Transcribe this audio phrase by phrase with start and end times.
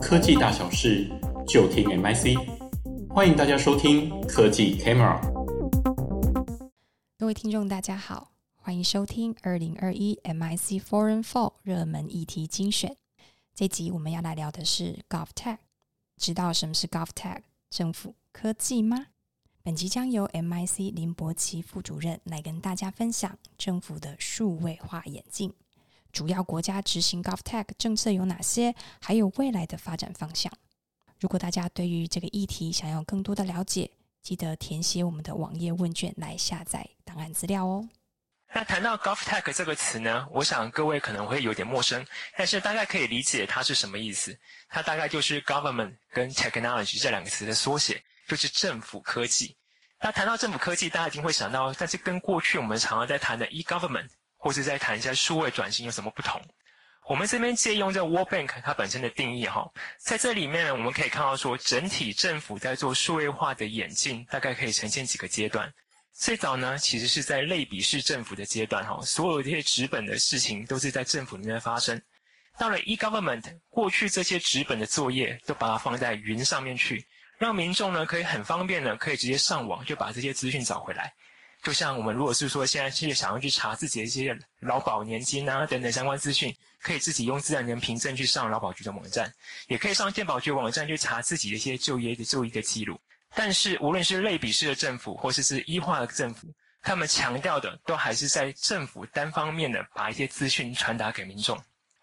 [0.00, 1.06] 科技大小事
[1.46, 2.34] 就听 MIC，
[3.10, 5.20] 欢迎大家收听科技 Camera。
[7.18, 12.96] 各位听众，大家好，欢迎收听二零二一 MIC Foreign Fall 热门议题精选。
[13.54, 15.58] 这集我们要来聊的是 GovTech。
[16.16, 19.08] 知道什么是 GovTech 政府科技吗？
[19.62, 25.52] 本集将由 MIC 林博奇副主任来跟大家分享政府的数位化眼镜，
[26.12, 30.52] 主要国家执行 GovTech 政策有哪些，还有未来的发展方向。
[31.18, 33.90] 如果大家对于这个议题想要更多的了解，
[34.22, 37.88] 记得填写我们的网页问卷来下载档案资料哦。
[38.52, 42.04] 那谈到 GovTech 这个词呢，我想各位可能会有点陌生，
[42.36, 44.36] 但是大概可以理解它是什么意思。
[44.68, 48.02] 它大概就是 Government 跟 Technology 这两个词的缩写。
[48.28, 49.56] 就是政府科技。
[50.00, 54.08] 那谈到政府科技，大家一定会想到，但是跟过去我们常常在谈的 e-government
[54.40, 56.40] 或是在谈一下数位转型有什么不同？
[57.06, 65.72] 我们这边借用这 World Bank 它本身的定义哈，在这里面呢，我们可以看到说，整体政府在做数位化的演进，大概可以呈现几个阶段。
[66.12, 72.00] 最早呢，其实是在类比式政府的阶段哈，所有这些纸本的事情都是在政府里面发生。
[72.58, 77.06] 到了 e-government，过去这些纸本的作业都把它放在云上面去。
[77.38, 81.10] 让民众呢可以很方便的可以直接上网就把这些资讯找回来，
[81.62, 89.32] 就像我们如果是说现在是想要去查自己的一些劳保年金啊等等相关资讯，可以自己用自然人凭证去上劳保局的网站，
[89.68, 92.98] 也可以上健保局网站去查自己的一些就业的就医的记录。
[93.34, 96.48] 但是无论是类比式的政府或是，是 e 化的政府，
[96.82, 101.56] 他们强调的都还是在政府单方面的把一些资讯传达给民众。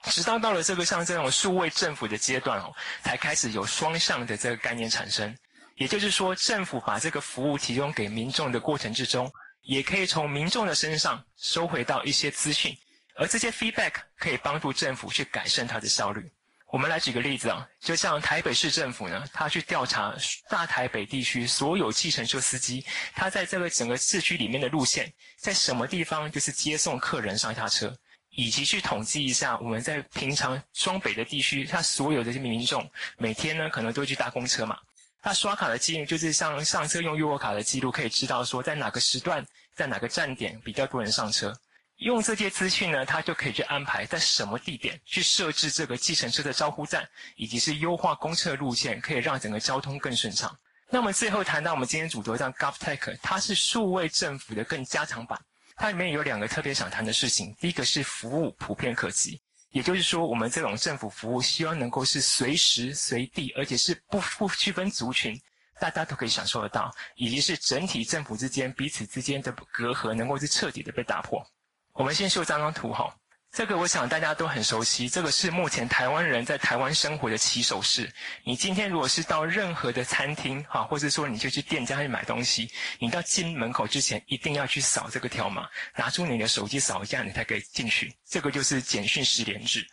[0.04, 5.36] 直到到了这个像这种数位政府的阶段哦，才开始有双向的这个概念产生。
[5.76, 9.30] 也就是说，政府把这个服务提供给民众的过程之中，
[9.68, 12.76] 也可以从民众的身上收回到一些资讯，
[13.16, 16.32] 而这些 feedback 可以帮助政府去改善它的效率。
[16.72, 20.16] 我们来举个例子啊，就像台北市政府呢，他去调查
[20.50, 27.94] 大台北地区所有计程车司机，他在这个整个市区里面的路线，在什么地方就是接送客人上下车。
[28.30, 34.78] 以及去统计一下，我们在平常双北的地区，他所有的这些民众每天呢，可能都会去搭公车嘛。
[35.28, 39.46] 那刷卡的记录，就是像上车用悠游卡的记录，可以知道说在哪个时段，
[39.76, 41.54] 在哪个站点比较多人上车。
[41.98, 47.06] 用这些资讯呢，它就可以去安排在什么地点去设置这个计程车的招呼站，
[47.36, 50.58] 以及是优化公车路线，可以让整个交通更顺畅。
[50.90, 55.38] 那么最后谈到我们今天主轴上 GovTech，它是数位政府的更加强版。
[55.76, 59.42] 它里面有两个特别想谈的事情，第一个是服务普遍可及，
[59.72, 65.40] 也就是说，我们这种政府服务希望能够是随时随地，而且是不不区分族群，
[65.80, 71.46] 大家都可以享受得到，以及是整体政府之间彼此之间的隔阂能够是彻底的被打破。
[71.94, 73.14] 我们先秀这张图哈。
[73.58, 78.08] 这个我想大家都很熟悉，这个是目前台湾人在台湾生活的起手式。
[78.44, 82.70] 你今天如果是到任何的餐厅哈，或者说你就去店家去买东西，
[83.00, 88.14] 你到进门口之前一定要去扫这个条码，拿出你的手机扫一下，你才可以进去。
[88.30, 89.84] 这个就是简讯实联制。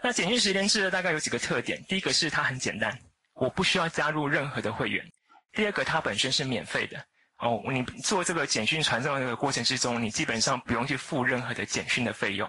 [0.00, 2.96] 那简讯实联制呢，大概有几个特点：第一个是它很简单，
[3.34, 5.04] 我不需要加入任何的会员；
[5.54, 7.04] 第二个，它本身是免费的
[7.38, 12.48] 哦，你做这个简讯传送的过程之中，你基本上不用去付任何的简讯的费用。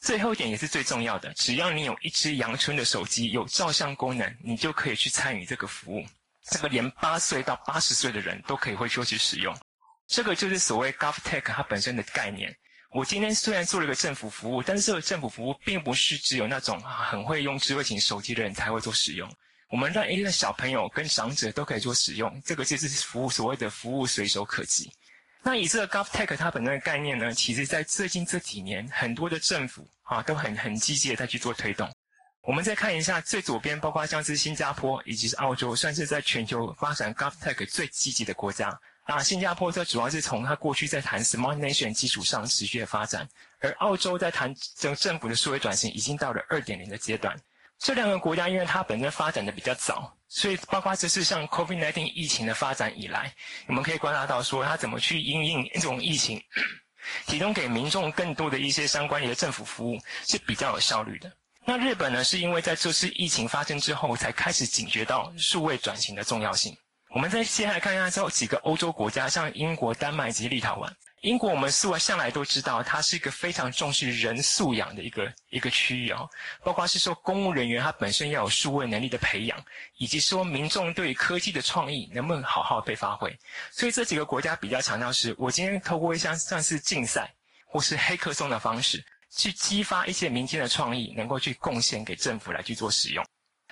[0.00, 6.04] 最后一点也是最重要的，只要你有一支阳春的手机，有照相功能，你就可以去参与这个服务。
[6.50, 9.54] 这个连八岁到八十岁的人都可以会说去使用。
[10.06, 12.56] 这个就是所谓 GovTech 它本身的概念。
[12.92, 19.30] 我今天虽然做了一个政府服务，但是这个政府服务并不是只有那种很会用智慧型手机的人才会做使用。
[19.70, 24.90] 我们让一个小朋友跟长者都可以做使用，这个就是服务所谓的服务随手可及。
[25.42, 31.90] 那以这个 GovTech 它本身的概念呢，其实在最近这几年，很多的政府啊都很很积极的在去做推动。
[32.42, 38.78] 我们再看一下最左边，包括像是新加坡以及是澳洲，算是在全球发展 GovTech 最积极的国家。
[39.06, 43.28] 那新加坡这主要是从它过去在谈 Smart Nation 基础上持续的发展，
[43.60, 47.36] 而澳洲在谈整政府的数位转型已经到了二点零的阶段。
[47.80, 50.16] 这两个国家因为它本身发展的比较早。
[50.28, 53.34] 所以，包括这次像 COVID-19 疫情的发展以来，
[53.66, 56.40] 我们可以观察到说，它怎么去因应这种疫情，
[57.26, 61.32] 提供给民众更多的一些相关的政府服务是比较有效率的。
[61.64, 66.76] 那日本呢，是因为在这次疫情发生之后，才开始警觉到数位转型的重要性。
[67.12, 70.88] 我们再接下来看一下这几个欧洲国家，像英国、丹麦及立陶宛。
[71.20, 76.26] 英国我们素来向来都知道，它是一个非常重视人素养的一个一个区域哦，
[76.64, 79.62] 包括是说公务人员他本身要有数位能力的培养，
[79.98, 83.38] 以及说民众对于科技的创意能不能好好被发挥。
[83.70, 87.30] 所以这几个国家比较强调是，我今天透过一项算是竞赛
[87.66, 93.22] 或是黑客松的方式，去激发一些民间的创意，能够去贡献给政府来去做使用。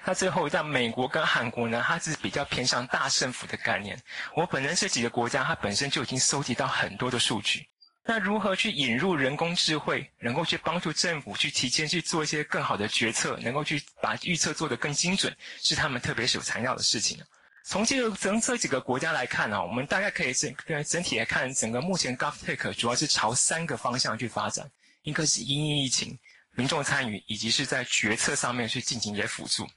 [0.05, 4.01] 那最后在美国跟韩国呢，它是比较偏向大政府的概念。
[4.35, 7.69] 我本人这几个国家，它本身就已经收集到很多的数据。
[8.05, 17.23] 那如何去引入人工智慧，能够去帮助政府去提前去做一些更好的决策，能够去把预测做得更精准，是他们特别所强调的事情。
[17.65, 20.55] 从这个从这几个国家来看呢，我们大概可以整
[20.87, 24.71] 整体来看，整个目前 GovTech 主要是朝三个方向去发展，
[25.03, 26.19] 一个是因应疫情、
[26.53, 29.69] 民众参与，以及是在决策上面去进行一些辅助。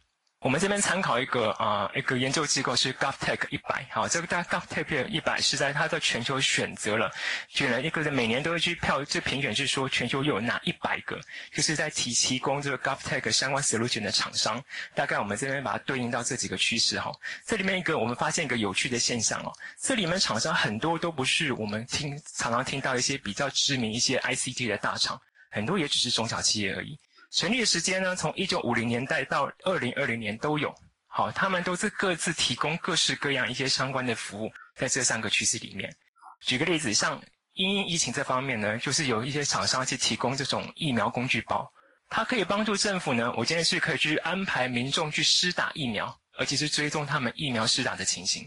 [0.41, 7.11] 我们这边参考一个啊、一个研究机构是 GovTech 一百，好，这个大 GovTech 一百是在它在全球选择了，
[7.47, 11.21] 选了一个每年都会去票，这评选是说全球有哪一百个，
[11.53, 14.59] 就是在提提供这个 GovTech 相关 solution 的厂商，
[14.95, 17.11] 大概我们这边把它对应到这几个趋势哈。
[17.45, 25.21] 这里面一个我们发现一个有趣的现象哦，这里面厂商很多都不是我们听常常听到一些比较知名一些 ICT 的大厂，
[25.51, 26.97] 很多也只是中小企业而已。
[27.31, 30.73] 成立的时间呢，从一九五零年代到二零二零年都有。
[31.07, 35.93] 好，他们都是各自提供各式各样一些相关的服务，在这三个趋势里面。
[36.41, 37.21] 举个例子，像
[37.53, 41.71] 因疫情这方面呢，就是有一些厂商去提供这种疫苗工具包，
[42.09, 48.45] 它可以帮助政府呢，我今天是可以去安排民众去施打疫苗，而且是追踪他们疫苗施打的情形。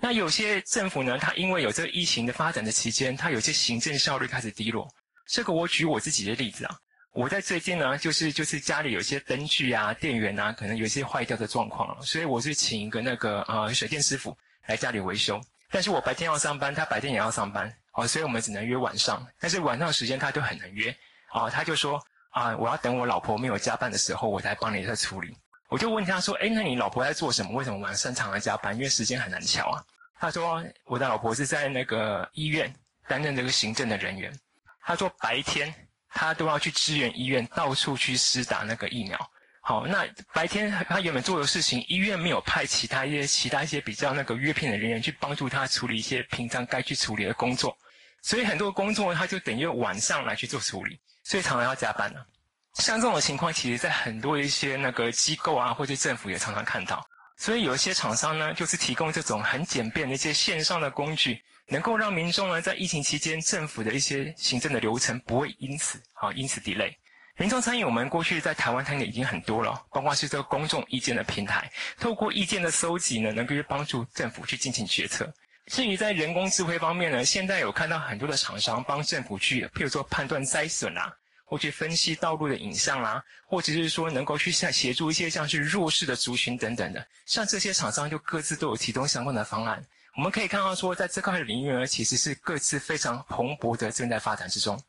[0.00, 4.88] 那有些政府呢，它因为有这个疫情的发展的期间，它有些行政效率开始低落。
[5.26, 6.74] 这个我举我自己的例子啊。
[7.14, 15.38] 我在最近呢，就是就是家里有些灯具啊、电源啊，可能有些坏掉的状况，所以我是请一个那个呃水电师傅来家里维修。
[15.70, 19.26] 但是我白天要上班，他白天也要上班，哦，所以我们只能约晚上。
[19.38, 20.90] 但是晚上的时间他就很难约，
[21.34, 25.36] 哦，他就说啊，我要等我老婆没有加班的时候，我才帮你再处理。
[25.68, 27.52] 我就问他说，诶，那你老婆在做什么？
[27.52, 28.74] 为什么晚上常常加班？
[28.74, 29.84] 因为时间很难乔啊。
[30.18, 32.74] 他说我的老婆是在那个医院
[33.06, 34.34] 担任这个行政的人员。
[34.80, 35.74] 他说白天。
[36.14, 39.18] 他都要去支援医院，到处去施打那个疫苗。
[39.60, 47.76] 好，那白天他原本做的事情，医院没有派其他一些其他一些比较那个约聘的人员去帮助他处理一些平常该去处理的工作，
[48.22, 52.26] 所以很多工作他就等于晚上来去做处理，所以常常要加班了。
[52.74, 57.06] 像这种情况，其实在很多一些那个机构啊，或者政府也常常看到。
[57.42, 61.42] 所以有一些厂商呢，就是提供这种很简便的一些线上的工具。
[61.66, 66.94] 能够让民众呢，在疫情期间，政府的一些行政的流程不会因此啊因此 delay。
[67.36, 71.68] 民众参与，我们过去在台湾谈的已经很多了，包括是这个公众意见的平台，
[71.98, 75.28] 透过意见的搜集呢，能够去帮助政府去进行决策。
[75.66, 81.12] 至于在人工智慧方面呢，现在有看到很多的厂商帮政府去，譬如说判断灾损啊，
[81.52, 89.84] 或去分析道路的影像啦，或者是说能够去像协助一些像是弱势的族群等等的，像这些厂商就各自都有提供相关的方案。
[90.16, 94.82] 我们可以看到，说在这块领域呢，其实是各自非常蓬勃的正在发展之中。